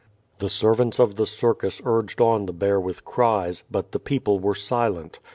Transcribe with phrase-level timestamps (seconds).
[0.39, 4.55] The servants of the circus urged on the bear with cries, but the people were
[4.55, 5.19] silent.